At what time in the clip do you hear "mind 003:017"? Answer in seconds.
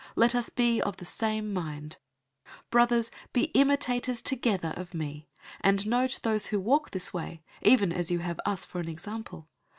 1.53-2.69